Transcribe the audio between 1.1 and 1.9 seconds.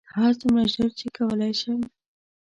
کولی شم.